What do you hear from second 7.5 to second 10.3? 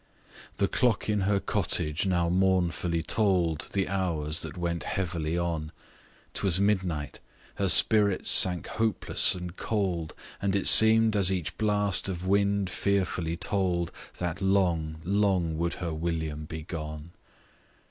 her spirits sank hopeless and cold,